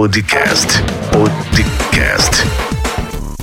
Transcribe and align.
Podcast. 0.00 0.82
Podcast. 1.12 2.42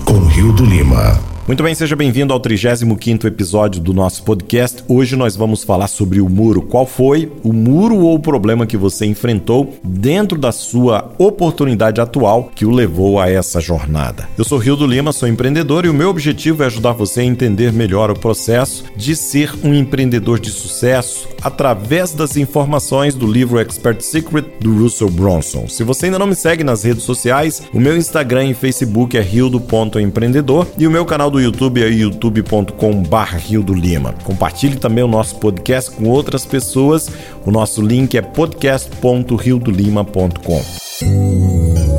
Com 0.06 0.26
Rio 0.26 0.52
do 0.54 0.65
Lima. 0.65 1.27
Muito 1.47 1.63
bem, 1.63 1.73
seja 1.73 1.96
bem-vindo 1.96 2.33
ao 2.33 2.41
35º 2.41 3.23
episódio 3.23 3.79
do 3.79 3.94
nosso 3.94 4.21
podcast. 4.23 4.83
Hoje 4.86 5.15
nós 5.15 5.38
vamos 5.38 5.63
falar 5.63 5.88
sobre 5.88 6.20
o 6.20 6.28
muro. 6.28 6.62
Qual 6.62 6.85
foi 6.85 7.31
o 7.42 7.54
muro 7.54 7.99
ou 7.99 8.15
o 8.15 8.19
problema 8.19 8.67
que 8.67 8.76
você 8.76 9.05
enfrentou 9.05 9.73
dentro 9.81 10.37
da 10.37 10.51
sua 10.51 11.10
oportunidade 11.18 12.01
atual 12.01 12.51
que 12.54 12.65
o 12.65 12.69
levou 12.69 13.18
a 13.18 13.29
essa 13.29 13.62
jornada? 13.62 14.28
Eu 14.37 14.44
sou 14.44 14.58
Rio 14.58 14.76
do 14.76 14.86
Lima, 14.86 15.13
sou 15.13 15.26
empreendedor 15.26 15.86
e 15.86 15.90
o 15.90 15.94
meu 15.94 16.09
objetivo 16.09 16.63
é 16.63 16.66
ajudar 16.66 16.91
você 16.91 17.22
a 17.22 17.23
entender 17.23 17.72
melhor 17.72 18.12
o 18.12 18.20
processo 18.20 18.84
de 18.98 19.16
ser 19.16 19.50
um 19.64 19.73
empreendedor 19.73 20.41
de 20.41 20.52
sucesso 20.52 21.30
através 21.41 22.12
das 22.12 22.36
informações 22.36 23.16
do 23.16 23.26
livro 23.26 23.58
Expert 23.58 24.02
Secret 24.02 24.44
do 24.59 24.80
Russell 24.80 25.09
Bronson. 25.09 25.70
Se 25.70 25.86
você 25.86 26.08
ainda 26.08 26.20
não 26.20 26.27
me 26.27 26.36
segue 26.36 26.62
nas 26.62 26.84
redes 26.84 27.04
sociais, 27.04 27.64
o 27.73 27.80
meu 27.80 27.95
Instagram 27.95 28.48
e 28.48 28.54
Facebook 28.54 29.18
é 29.18 29.22
rio.empreendedor 29.22 30.68
e 30.77 30.86
o 30.86 30.91
meu 30.91 31.05
canal 31.05 31.32
do 31.32 31.37
do 31.38 31.41
YouTube 31.41 31.84
é 31.84 31.88
youtube.com.br 31.88 33.36
Rio 33.38 33.62
do 33.62 33.73
Lima. 33.73 34.14
Compartilhe 34.23 34.76
também 34.76 35.04
o 35.04 35.08
nosso 35.08 35.36
podcast 35.36 35.91
com 35.91 36.10
outras 36.10 36.44
pessoas. 36.46 37.10
O 37.46 37.52
nosso 37.52 37.82
link 37.82 38.18
é 38.18 38.22
podcast.riodolima.com. 38.22 40.62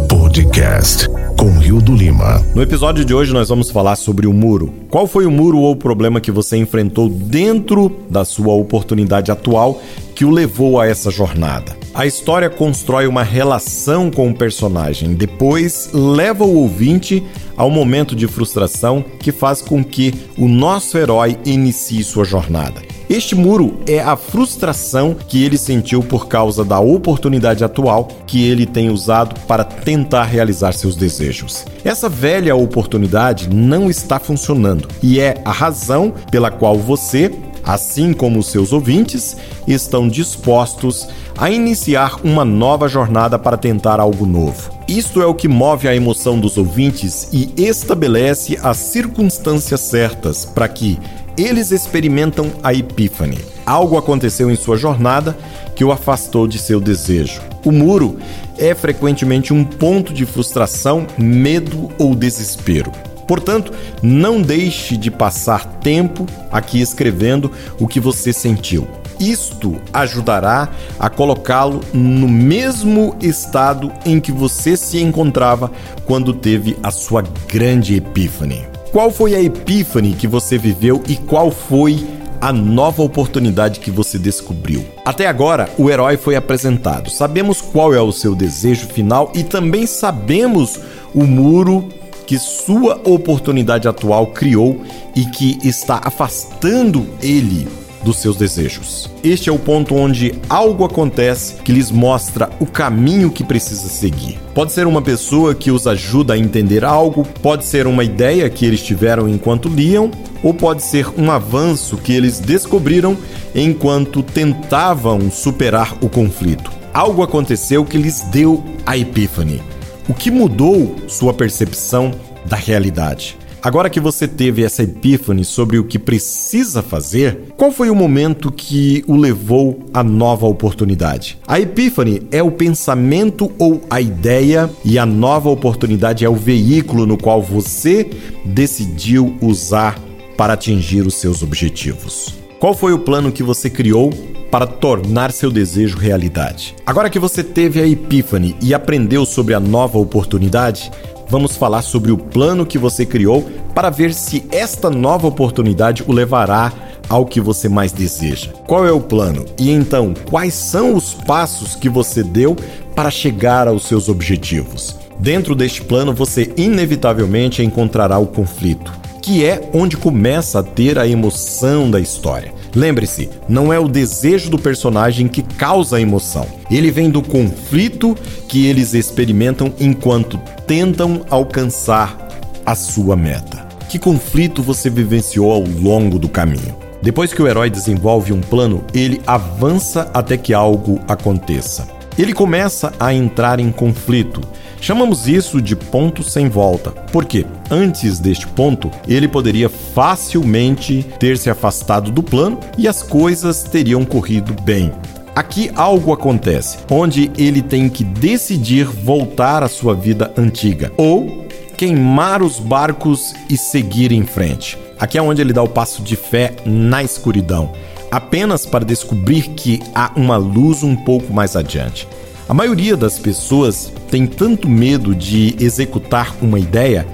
Podcast 0.09 1.09
com 1.38 1.56
Rio 1.56 1.80
do 1.80 1.95
Lima. 1.95 2.45
No 2.52 2.60
episódio 2.60 3.05
de 3.05 3.15
hoje 3.15 3.33
nós 3.33 3.48
vamos 3.48 3.70
falar 3.70 3.95
sobre 3.95 4.27
o 4.27 4.33
muro. 4.33 4.74
Qual 4.91 5.06
foi 5.06 5.24
o 5.24 5.30
muro 5.30 5.59
ou 5.59 5.73
o 5.73 5.77
problema 5.77 6.20
que 6.20 6.33
você 6.33 6.56
enfrentou 6.56 7.09
dentro 7.09 7.97
da 8.11 8.24
sua 8.24 8.55
oportunidade 8.55 9.30
atual 9.30 9.80
que 10.16 10.24
o 10.24 10.30
levou 10.30 10.80
a 10.80 10.88
essa 10.88 11.12
jornada? 11.12 11.77
A 11.95 12.06
história 12.06 12.50
constrói 12.50 13.06
uma 13.06 13.22
relação 13.22 14.11
com 14.11 14.28
o 14.28 14.34
personagem, 14.34 15.14
depois 15.14 15.91
leva 15.92 16.42
o 16.44 16.56
ouvinte 16.56 17.22
ao 17.56 17.70
momento 17.70 18.16
de 18.16 18.27
frustração 18.27 19.05
que 19.20 19.31
faz 19.31 19.62
com 19.62 19.84
que 19.84 20.12
o 20.36 20.48
nosso 20.48 20.98
herói 20.98 21.39
inicie 21.47 22.03
sua 22.03 22.25
jornada. 22.25 22.88
Este 23.09 23.34
muro 23.34 23.81
é 23.87 24.01
a 24.01 24.17
frustração 24.17 25.14
que 25.14 25.42
ele 25.42 25.56
sentiu 25.56 26.03
por 26.03 26.28
causa 26.28 26.62
da 26.62 26.78
oportunidade 26.78 27.65
atual 27.65 28.06
que 28.27 28.47
ele 28.47 28.67
tem 28.67 28.91
usado 28.91 29.41
para 29.47 29.65
tentar 29.65 30.25
realizar 30.25 30.73
seus 30.73 30.95
desejos. 30.95 31.65
Essa 31.83 32.06
velha 32.06 32.55
oportunidade 32.55 33.48
não 33.48 33.89
está 33.89 34.19
funcionando 34.19 34.87
e 35.03 35.20
é 35.20 35.41
a 35.42 35.50
razão 35.50 36.12
pela 36.31 36.50
qual 36.50 36.77
você, 36.77 37.33
assim 37.65 38.12
como 38.12 38.42
seus 38.42 38.75
ouvintes, 38.75 39.39
estão 39.67 40.06
dispostos 40.06 41.09
a 41.39 41.50
iniciar 41.50 42.20
uma 42.22 42.45
nova 42.45 42.89
jornada 42.89 43.39
para 43.39 43.56
tentar 43.56 44.00
algo 44.00 44.27
novo. 44.27 44.70
Isto 44.87 45.22
é 45.22 45.27
o 45.27 45.34
que 45.34 45.48
move 45.48 45.89
a 45.89 45.97
emoção 45.97 46.39
dos 46.39 46.59
ouvintes 46.59 47.31
e 47.33 47.55
estabelece 47.56 48.59
as 48.62 48.77
circunstâncias 48.77 49.81
certas 49.81 50.45
para 50.45 50.69
que 50.69 50.98
eles 51.39 51.70
experimentam 51.70 52.50
a 52.62 52.75
epífane. 52.75 53.39
Algo 53.64 53.97
aconteceu 53.97 54.50
em 54.50 54.56
sua 54.56 54.77
jornada 54.77 55.39
que 55.77 55.84
o 55.84 55.92
afastou 55.92 56.48
de 56.48 56.58
seu 56.58 56.81
desejo. 56.81 57.41
O 57.64 57.70
muro 57.70 58.19
é 58.58 58.75
frequentemente 58.75 59.53
um 59.53 59.64
ponto 59.64 60.12
de 60.12 60.27
frustração, 60.27 61.06
medo 61.16 61.89
ou 61.98 62.14
desespero. 62.14 62.91
Portanto, 63.27 63.72
não 64.03 64.41
deixe 64.41 64.97
de 64.97 65.11
passar 65.11 65.64
tempo 65.81 66.27
aqui 66.50 66.81
escrevendo 66.81 67.53
o 67.78 67.86
que 67.86 68.00
você 68.00 68.33
sentiu. 68.33 68.89
Isto 69.20 69.77
ajudará 69.92 70.69
a 70.98 71.11
colocá-lo 71.11 71.81
no 71.92 72.28
mesmo 72.28 73.16
estado 73.20 73.92
em 74.06 74.19
que 74.20 74.33
você 74.33 74.77
se 74.77 75.00
encontrava 75.00 75.70
quando 76.06 76.33
teve 76.33 76.76
a 76.82 76.91
sua 76.91 77.22
grande 77.49 77.97
epífane. 77.97 78.78
Qual 78.91 79.10
foi 79.10 79.34
a 79.34 79.43
epífane 79.43 80.15
que 80.15 80.26
você 80.26 80.56
viveu 80.56 81.03
e 81.06 81.15
qual 81.15 81.50
foi 81.50 82.06
a 82.41 82.50
nova 82.50 83.03
oportunidade 83.03 83.81
que 83.81 83.91
você 83.91 84.19
descobriu? 84.19 84.82
Até 85.04 85.26
agora, 85.26 85.69
o 85.76 85.91
herói 85.91 86.16
foi 86.16 86.37
apresentado. 86.37 87.10
Sabemos 87.10 87.60
qual 87.60 87.93
é 87.93 88.00
o 88.00 88.10
seu 88.10 88.34
desejo 88.34 88.87
final 88.87 89.31
e 89.34 89.44
também 89.44 89.87
sabemos 89.87 90.81
o 91.15 91.25
muro 91.25 91.87
que 92.26 92.38
sua 92.38 92.99
oportunidade 93.04 93.87
atual 93.87 94.28
criou 94.28 94.81
e 95.15 95.26
que 95.26 95.59
está 95.62 96.00
afastando 96.03 97.06
ele 97.22 97.69
dos 98.03 98.16
seus 98.16 98.36
desejos. 98.36 99.10
Este 99.22 99.48
é 99.48 99.53
o 99.53 99.59
ponto 99.59 99.94
onde 99.94 100.34
algo 100.48 100.84
acontece 100.84 101.54
que 101.62 101.72
lhes 101.72 101.91
mostra 101.91 102.50
o 102.60 102.66
caminho 102.66 103.31
que 103.31 103.44
precisa 103.44 103.88
seguir. 103.88 104.38
Pode 104.54 104.72
ser 104.72 104.86
uma 104.86 105.03
pessoa 105.03 105.54
que 105.54 105.70
os 105.70 105.86
ajuda 105.86 106.34
a 106.34 106.38
entender 106.38 106.84
algo, 106.84 107.26
pode 107.42 107.64
ser 107.64 107.87
uma 107.87 108.04
ideia 108.04 108.48
que 108.48 108.64
eles 108.64 108.82
tiveram 108.82 109.28
enquanto 109.28 109.69
liam, 109.69 110.10
ou 110.42 110.54
pode 110.54 110.82
ser 110.82 111.08
um 111.19 111.31
avanço 111.31 111.97
que 111.97 112.12
eles 112.12 112.38
descobriram 112.38 113.16
enquanto 113.54 114.22
tentavam 114.22 115.31
superar 115.31 115.97
o 116.00 116.08
conflito. 116.08 116.70
Algo 116.92 117.22
aconteceu 117.22 117.84
que 117.84 117.98
lhes 117.98 118.22
deu 118.22 118.64
a 118.87 118.97
epífane. 118.97 119.62
O 120.08 120.14
que 120.14 120.31
mudou 120.31 120.97
sua 121.06 121.34
percepção 121.34 122.12
da 122.47 122.56
realidade? 122.56 123.37
Agora 123.60 123.91
que 123.91 123.98
você 123.98 124.28
teve 124.28 124.62
essa 124.62 124.84
epífane 124.84 125.44
sobre 125.44 125.78
o 125.78 125.84
que 125.84 125.98
precisa 125.98 126.80
fazer, 126.80 127.52
qual 127.56 127.72
foi 127.72 127.91
o 127.91 127.94
momento 127.94 128.52
que 128.52 129.04
o 129.06 129.16
levou 129.16 129.80
à 129.92 130.04
nova 130.04 130.46
oportunidade? 130.46 131.38
A 131.46 131.58
epífane 131.58 132.22
é 132.30 132.41
o 132.41 132.52
pensamento 132.52 133.50
ou 133.58 133.82
a 133.91 134.00
ideia, 134.00 134.70
e 134.84 134.96
a 134.98 135.04
nova 135.04 135.48
oportunidade 135.48 136.24
é 136.24 136.28
o 136.28 136.36
veículo 136.36 137.04
no 137.04 137.19
qual 137.19 137.42
você 137.42 138.08
decidiu 138.44 139.36
usar 139.41 139.98
para 140.36 140.52
atingir 140.52 141.04
os 141.04 141.14
seus 141.14 141.42
objetivos. 141.42 142.34
Qual 142.60 142.75
foi 142.75 142.92
o 142.92 142.98
plano 142.98 143.32
que 143.32 143.42
você 143.42 143.69
criou 143.69 144.12
para 144.52 144.66
tornar 144.66 145.32
seu 145.32 145.50
desejo 145.50 145.98
realidade? 145.98 146.76
Agora 146.86 147.10
que 147.10 147.19
você 147.19 147.42
teve 147.42 147.80
a 147.80 147.86
epífane 147.86 148.56
e 148.62 148.72
aprendeu 148.72 149.26
sobre 149.26 149.52
a 149.52 149.60
nova 149.60 149.98
oportunidade, 149.98 150.90
vamos 151.28 151.56
falar 151.56 151.83
sobre 151.83 152.11
o 152.11 152.19
plano 152.19 152.66
que 152.66 152.78
você 152.78 153.05
criou 153.05 153.49
para 153.75 153.91
ver 153.91 154.12
se 154.12 154.44
esta 154.50 154.91
nova 154.91 155.27
oportunidade 155.27 156.05
o 156.06 156.12
levará 156.12 156.72
ao 157.09 157.25
que 157.25 157.41
você 157.41 157.69
mais 157.69 157.93
deseja. 157.93 158.50
Qual 158.66 158.87
é 158.87 158.93
o 158.93 159.00
plano? 159.00 159.44
E 159.59 159.71
então, 159.71 160.15
quais 160.28 160.55
são 160.55 160.94
os 160.94 161.15
passos 161.15 161.75
que 161.75 161.88
você 161.88 162.22
deu 162.22 162.56
para 162.94 163.11
chegar 163.11 163.67
aos 163.67 163.84
seus 163.84 164.09
objetivos? 164.09 164.97
Dentro 165.19 165.55
deste 165.55 165.83
plano, 165.83 166.12
você 166.12 166.53
inevitavelmente 166.56 167.62
encontrará 167.62 168.19
o 168.19 168.27
conflito, 168.27 168.93
que 169.22 169.44
é 169.44 169.69
onde 169.72 169.97
começa 169.97 170.61
a 170.61 170.62
ter 170.62 170.99
a 170.99 171.09
emoção 171.09 171.91
da 171.91 171.99
história. 171.99 172.57
Lembre-se, 172.78 173.28
não 173.49 173.72
é 173.72 173.78
o 173.81 173.89
desejo 173.89 174.50
do 174.50 174.56
personagem 174.56 175.27
que 175.27 175.43
causa 175.43 175.97
a 175.97 176.00
emoção. 176.00 176.47
Ele 176.71 176.93
vem 176.93 177.11
do 177.11 177.21
conflito 177.21 178.16
que 178.47 178.66
eles 178.69 178.94
experimentam 178.94 179.75
enquanto 179.81 180.39
tentam 180.65 181.27
alcançar 181.28 182.17
a 182.65 182.77
sua 182.77 183.17
meta. 183.17 183.67
Que 183.88 183.99
conflito 183.99 184.62
você 184.62 184.88
vivenciou 184.88 185.50
ao 185.50 185.62
longo 185.62 186.21
do 186.21 186.28
caminho? 186.28 186.77
Depois 187.03 187.33
que 187.33 187.43
o 187.43 187.49
herói 187.49 187.69
desenvolve 187.69 188.33
um 188.33 188.41
plano, 188.41 188.84
ele 188.94 189.21
avança 189.27 190.09
até 190.15 190.37
que 190.37 190.55
algo 190.55 191.00
aconteça. 191.09 191.97
Ele 192.19 192.33
começa 192.33 192.93
a 192.99 193.15
entrar 193.15 193.61
em 193.61 193.71
conflito. 193.71 194.41
Chamamos 194.81 195.29
isso 195.29 195.62
de 195.62 195.77
ponto 195.77 196.23
sem 196.23 196.49
volta, 196.49 196.91
porque 197.12 197.47
antes 197.71 198.19
deste 198.19 198.47
ponto 198.47 198.91
ele 199.06 199.29
poderia 199.29 199.69
facilmente 199.69 201.05
ter 201.19 201.39
se 201.39 201.49
afastado 201.49 202.11
do 202.11 202.23
plano 202.23 202.59
e 202.77 202.89
as 202.89 203.03
coisas 203.03 203.62
teriam 203.62 204.05
corrido 204.05 204.55
bem. 204.62 204.93
Aqui 205.35 205.70
algo 205.76 206.12
acontece, 206.12 206.79
onde 206.91 207.31
ele 207.38 207.62
tem 207.62 207.88
que 207.88 208.03
decidir 208.03 208.87
voltar 208.87 209.62
à 209.62 209.69
sua 209.69 209.94
vida 209.94 210.32
antiga 210.37 210.93
ou 210.97 211.47
queimar 211.76 212.43
os 212.43 212.59
barcos 212.59 213.32
e 213.49 213.56
seguir 213.56 214.11
em 214.11 214.25
frente. 214.25 214.76
Aqui 214.99 215.17
é 215.17 215.23
onde 215.23 215.41
ele 215.41 215.53
dá 215.53 215.62
o 215.62 215.69
passo 215.69 216.03
de 216.03 216.17
fé 216.17 216.56
na 216.67 217.05
escuridão, 217.05 217.73
apenas 218.10 218.66
para 218.66 218.84
descobrir 218.84 219.49
que 219.50 219.81
há 219.94 220.12
uma 220.16 220.37
luz 220.37 220.82
um 220.82 220.96
pouco 220.96 221.32
mais 221.32 221.56
adiante. 221.56 222.08
A 222.49 222.55
maioria 222.55 222.96
das 222.96 223.19
pessoas 223.19 223.93
tem 224.10 224.26
tanto 224.26 224.69
medo 224.69 225.14
de 225.14 225.55
executar 225.60 226.34
uma 226.40 226.58
ideia, 226.58 227.06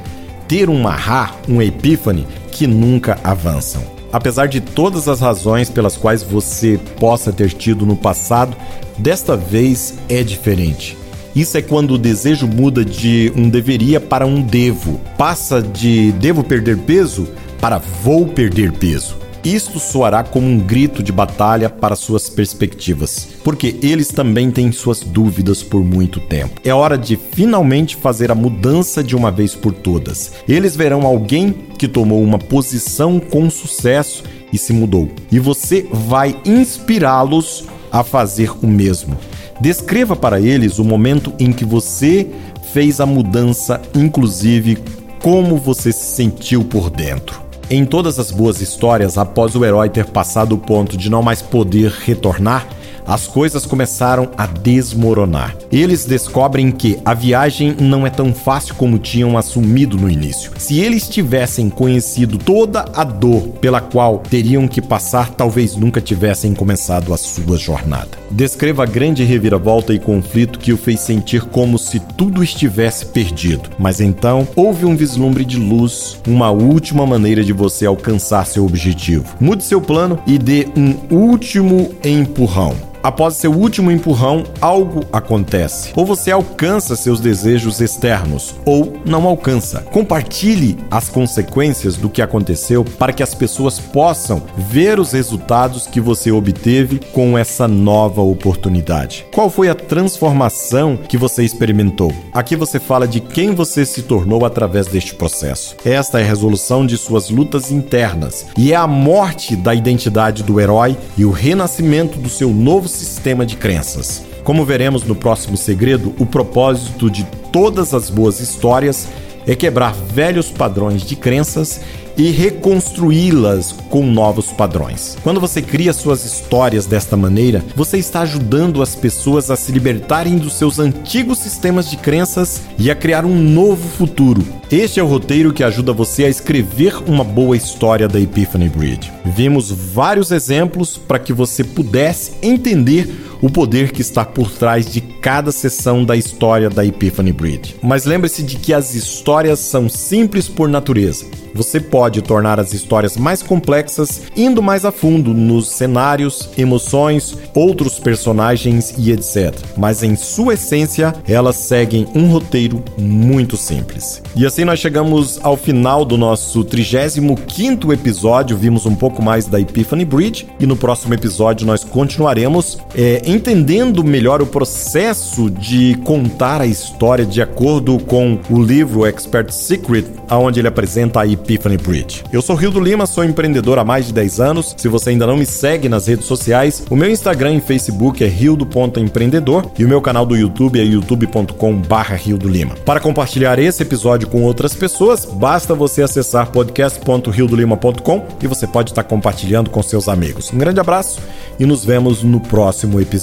ter 0.46 0.70
um 0.70 0.80
marrar, 0.80 1.36
um 1.48 1.60
epífane, 1.60 2.26
que 2.52 2.66
nunca 2.66 3.18
avançam. 3.24 3.82
Apesar 4.12 4.46
de 4.46 4.60
todas 4.60 5.08
as 5.08 5.18
razões 5.20 5.68
pelas 5.68 5.96
quais 5.96 6.22
você 6.22 6.78
possa 7.00 7.32
ter 7.32 7.52
tido 7.52 7.84
no 7.84 7.96
passado, 7.96 8.56
desta 8.96 9.36
vez 9.36 9.94
é 10.08 10.22
diferente. 10.22 10.96
Isso 11.34 11.58
é 11.58 11.62
quando 11.62 11.94
o 11.94 11.98
desejo 11.98 12.46
muda 12.46 12.84
de 12.84 13.32
um 13.34 13.48
deveria 13.48 14.00
para 14.00 14.24
um 14.24 14.40
devo. 14.40 15.00
Passa 15.18 15.60
de 15.60 16.12
devo 16.12 16.44
perder 16.44 16.78
peso 16.78 17.26
para 17.60 17.78
vou 17.78 18.24
perder 18.28 18.70
peso. 18.70 19.23
Isto 19.44 19.78
soará 19.78 20.24
como 20.24 20.46
um 20.46 20.58
grito 20.58 21.02
de 21.02 21.12
batalha 21.12 21.68
para 21.68 21.94
suas 21.94 22.30
perspectivas, 22.30 23.28
porque 23.44 23.76
eles 23.82 24.08
também 24.08 24.50
têm 24.50 24.72
suas 24.72 25.00
dúvidas 25.00 25.62
por 25.62 25.84
muito 25.84 26.18
tempo. 26.20 26.60
É 26.64 26.72
hora 26.72 26.96
de 26.96 27.16
finalmente 27.16 27.96
fazer 27.96 28.30
a 28.30 28.34
mudança 28.34 29.04
de 29.04 29.14
uma 29.14 29.30
vez 29.30 29.54
por 29.54 29.72
todas. 29.72 30.32
Eles 30.48 30.74
verão 30.74 31.02
alguém 31.02 31.52
que 31.78 31.86
tomou 31.86 32.22
uma 32.22 32.38
posição 32.38 33.20
com 33.20 33.50
sucesso 33.50 34.24
e 34.52 34.58
se 34.58 34.72
mudou, 34.72 35.10
e 35.30 35.38
você 35.38 35.86
vai 35.92 36.36
inspirá-los 36.44 37.64
a 37.92 38.02
fazer 38.02 38.50
o 38.62 38.66
mesmo. 38.66 39.16
Descreva 39.60 40.16
para 40.16 40.40
eles 40.40 40.78
o 40.78 40.84
momento 40.84 41.32
em 41.38 41.52
que 41.52 41.64
você 41.64 42.28
fez 42.72 43.00
a 43.00 43.06
mudança, 43.06 43.80
inclusive 43.94 44.78
como 45.22 45.56
você 45.56 45.92
se 45.92 46.14
sentiu 46.16 46.64
por 46.64 46.90
dentro. 46.90 47.43
Em 47.70 47.86
todas 47.86 48.18
as 48.18 48.30
boas 48.30 48.60
histórias, 48.60 49.16
após 49.16 49.54
o 49.56 49.64
herói 49.64 49.88
ter 49.88 50.04
passado 50.04 50.54
o 50.54 50.58
ponto 50.58 50.98
de 50.98 51.10
não 51.10 51.22
mais 51.22 51.40
poder 51.40 51.90
retornar, 51.90 52.66
as 53.06 53.26
coisas 53.26 53.66
começaram 53.66 54.30
a 54.36 54.46
desmoronar. 54.46 55.56
Eles 55.70 56.04
descobrem 56.04 56.70
que 56.70 56.98
a 57.04 57.14
viagem 57.14 57.76
não 57.78 58.06
é 58.06 58.10
tão 58.10 58.32
fácil 58.32 58.74
como 58.74 58.98
tinham 58.98 59.36
assumido 59.36 59.96
no 59.96 60.10
início. 60.10 60.52
Se 60.58 60.80
eles 60.80 61.08
tivessem 61.08 61.68
conhecido 61.68 62.38
toda 62.38 62.86
a 62.94 63.04
dor 63.04 63.42
pela 63.60 63.80
qual 63.80 64.18
teriam 64.18 64.66
que 64.66 64.80
passar, 64.80 65.30
talvez 65.30 65.76
nunca 65.76 66.00
tivessem 66.00 66.54
começado 66.54 67.12
a 67.12 67.16
sua 67.16 67.56
jornada. 67.56 68.10
Descreva 68.30 68.82
a 68.82 68.86
grande 68.86 69.22
reviravolta 69.24 69.92
e 69.92 69.98
conflito 69.98 70.58
que 70.58 70.72
o 70.72 70.76
fez 70.76 71.00
sentir 71.00 71.42
como 71.42 71.78
se 71.78 72.00
tudo 72.00 72.42
estivesse 72.42 73.06
perdido. 73.06 73.70
Mas 73.78 74.00
então 74.00 74.46
houve 74.56 74.86
um 74.86 74.96
vislumbre 74.96 75.44
de 75.44 75.58
luz, 75.58 76.18
uma 76.26 76.50
última 76.50 77.06
maneira 77.06 77.44
de 77.44 77.52
você 77.52 77.86
alcançar 77.86 78.46
seu 78.46 78.64
objetivo. 78.64 79.36
Mude 79.40 79.64
seu 79.64 79.80
plano 79.80 80.18
e 80.26 80.38
dê 80.38 80.68
um 80.76 81.14
último 81.14 81.94
empurrão 82.04 82.93
após 83.04 83.34
seu 83.34 83.52
último 83.52 83.92
empurrão, 83.92 84.44
algo 84.62 85.04
acontece. 85.12 85.92
Ou 85.94 86.06
você 86.06 86.30
alcança 86.30 86.96
seus 86.96 87.20
desejos 87.20 87.82
externos, 87.82 88.54
ou 88.64 88.94
não 89.04 89.26
alcança. 89.26 89.82
Compartilhe 89.92 90.78
as 90.90 91.10
consequências 91.10 91.96
do 91.96 92.08
que 92.08 92.22
aconteceu 92.22 92.82
para 92.82 93.12
que 93.12 93.22
as 93.22 93.34
pessoas 93.34 93.78
possam 93.78 94.42
ver 94.56 94.98
os 94.98 95.12
resultados 95.12 95.86
que 95.86 96.00
você 96.00 96.32
obteve 96.32 96.98
com 97.12 97.36
essa 97.36 97.68
nova 97.68 98.22
oportunidade. 98.22 99.26
Qual 99.34 99.50
foi 99.50 99.68
a 99.68 99.74
transformação 99.74 100.96
que 100.96 101.18
você 101.18 101.44
experimentou? 101.44 102.10
Aqui 102.32 102.56
você 102.56 102.80
fala 102.80 103.06
de 103.06 103.20
quem 103.20 103.54
você 103.54 103.84
se 103.84 104.02
tornou 104.02 104.46
através 104.46 104.86
deste 104.86 105.14
processo. 105.14 105.76
Esta 105.84 106.20
é 106.20 106.22
a 106.22 106.26
resolução 106.26 106.86
de 106.86 106.96
suas 106.96 107.28
lutas 107.28 107.70
internas 107.70 108.46
e 108.56 108.72
é 108.72 108.76
a 108.76 108.86
morte 108.86 109.54
da 109.54 109.74
identidade 109.74 110.42
do 110.42 110.58
herói 110.58 110.96
e 111.18 111.26
o 111.26 111.30
renascimento 111.30 112.18
do 112.18 112.30
seu 112.30 112.48
novo 112.48 112.88
sistema 112.94 113.44
de 113.44 113.56
crenças. 113.56 114.24
Como 114.42 114.64
veremos 114.64 115.04
no 115.04 115.14
próximo 115.14 115.56
segredo, 115.56 116.14
o 116.18 116.26
propósito 116.26 117.10
de 117.10 117.24
todas 117.52 117.94
as 117.94 118.10
boas 118.10 118.40
histórias 118.40 119.08
é 119.46 119.54
quebrar 119.54 119.92
velhos 119.94 120.50
padrões 120.50 121.02
de 121.02 121.16
crenças 121.16 121.80
e 122.16 122.30
reconstruí-las 122.30 123.72
com 123.90 124.06
novos 124.06 124.52
padrões. 124.52 125.16
Quando 125.22 125.40
você 125.40 125.60
cria 125.60 125.92
suas 125.92 126.24
histórias 126.24 126.86
desta 126.86 127.16
maneira, 127.16 127.62
você 127.74 127.98
está 127.98 128.20
ajudando 128.20 128.82
as 128.82 128.94
pessoas 128.94 129.50
a 129.50 129.56
se 129.56 129.72
libertarem 129.72 130.36
dos 130.36 130.54
seus 130.54 130.78
antigos 130.78 131.38
sistemas 131.38 131.90
de 131.90 131.96
crenças 131.96 132.62
e 132.78 132.90
a 132.90 132.94
criar 132.94 133.24
um 133.24 133.36
novo 133.36 133.88
futuro. 133.88 134.44
Este 134.70 134.98
é 134.98 135.02
o 135.02 135.06
roteiro 135.06 135.52
que 135.52 135.62
ajuda 135.62 135.92
você 135.92 136.24
a 136.24 136.28
escrever 136.28 136.96
uma 137.06 137.22
boa 137.22 137.56
história 137.56 138.08
da 138.08 138.20
Epiphany 138.20 138.68
Bridge. 138.68 139.12
Vimos 139.24 139.70
vários 139.70 140.30
exemplos 140.30 140.96
para 140.96 141.18
que 141.18 141.32
você 141.32 141.62
pudesse 141.62 142.32
entender 142.42 143.08
o 143.40 143.50
poder 143.50 143.92
que 143.92 144.00
está 144.00 144.24
por 144.24 144.50
trás 144.50 144.90
de 144.90 145.00
cada 145.00 145.52
sessão 145.52 146.04
da 146.04 146.16
história 146.16 146.68
da 146.68 146.84
Epiphany 146.84 147.32
Bridge. 147.32 147.76
Mas 147.82 148.04
lembre-se 148.04 148.42
de 148.42 148.56
que 148.56 148.72
as 148.72 148.94
histórias 148.94 149.58
são 149.58 149.88
simples 149.88 150.48
por 150.48 150.68
natureza. 150.68 151.26
Você 151.54 151.80
pode 151.80 152.20
tornar 152.20 152.58
as 152.58 152.72
histórias 152.72 153.16
mais 153.16 153.40
complexas 153.40 154.22
indo 154.36 154.60
mais 154.60 154.84
a 154.84 154.90
fundo 154.90 155.32
nos 155.32 155.68
cenários, 155.68 156.50
emoções, 156.58 157.38
outros 157.54 158.00
personagens 158.00 158.94
e 158.98 159.12
etc. 159.12 159.54
Mas 159.76 160.02
em 160.02 160.16
sua 160.16 160.54
essência, 160.54 161.14
elas 161.28 161.54
seguem 161.54 162.08
um 162.12 162.26
roteiro 162.26 162.82
muito 162.98 163.56
simples. 163.56 164.20
E 164.34 164.44
assim 164.44 164.64
nós 164.64 164.80
chegamos 164.80 165.38
ao 165.44 165.56
final 165.56 166.04
do 166.04 166.18
nosso 166.18 166.64
35 166.64 167.92
episódio. 167.92 168.56
Vimos 168.56 168.84
um 168.84 168.96
pouco 168.96 169.22
mais 169.22 169.46
da 169.46 169.60
Epiphany 169.60 170.04
Bridge 170.04 170.48
e 170.58 170.66
no 170.66 170.76
próximo 170.76 171.14
episódio 171.14 171.64
nós 171.64 171.84
continuaremos 171.84 172.78
é, 172.96 173.22
entendendo 173.26 174.04
melhor 174.04 174.42
o 174.42 174.46
processo 174.46 175.50
de 175.50 175.94
contar 176.04 176.60
a 176.60 176.66
história 176.66 177.24
de 177.24 177.40
acordo 177.40 177.98
com 177.98 178.38
o 178.50 178.62
livro 178.62 179.06
Expert 179.06 179.50
Secret, 179.50 180.04
onde 180.30 180.60
ele 180.60 180.68
apresenta 180.68 181.20
a 181.20 181.26
Epiphany 181.26 181.76
Bridge. 181.76 182.22
Eu 182.32 182.42
sou 182.42 182.56
Rio 182.56 182.78
Lima, 182.80 183.06
sou 183.06 183.24
empreendedor 183.24 183.78
há 183.78 183.84
mais 183.84 184.06
de 184.06 184.12
10 184.12 184.40
anos. 184.40 184.74
Se 184.76 184.88
você 184.88 185.10
ainda 185.10 185.26
não 185.26 185.36
me 185.36 185.46
segue 185.46 185.88
nas 185.88 186.06
redes 186.06 186.26
sociais, 186.26 186.84
o 186.90 186.96
meu 186.96 187.10
Instagram 187.10 187.54
e 187.54 187.60
Facebook 187.60 188.22
é 188.22 188.28
rio.empreendedor 188.28 189.70
e 189.78 189.84
o 189.84 189.88
meu 189.88 190.00
canal 190.00 190.26
do 190.26 190.36
YouTube 190.36 190.80
é 190.80 190.84
youtube.com/barra 190.84 192.18
Lima. 192.44 192.74
Para 192.84 193.00
compartilhar 193.00 193.58
esse 193.58 193.82
episódio 193.82 194.28
com 194.28 194.42
outras 194.42 194.74
pessoas, 194.74 195.24
basta 195.24 195.74
você 195.74 196.02
acessar 196.02 196.50
podcast.riodolima.com 196.50 198.26
e 198.42 198.46
você 198.46 198.66
pode 198.66 198.90
estar 198.90 199.04
compartilhando 199.04 199.70
com 199.70 199.82
seus 199.82 200.08
amigos. 200.08 200.52
Um 200.52 200.58
grande 200.58 200.80
abraço 200.80 201.20
e 201.58 201.66
nos 201.66 201.84
vemos 201.84 202.22
no 202.22 202.40
próximo 202.40 203.00
episódio. 203.00 203.13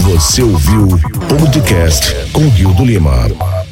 Você 0.00 0.42
ouviu 0.42 0.86
o 0.86 1.36
podcast 1.38 2.14
com 2.32 2.46
Rio 2.48 2.74
do 2.74 2.84
Lima. 2.84 3.65